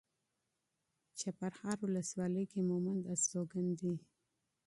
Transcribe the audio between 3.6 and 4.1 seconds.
دي.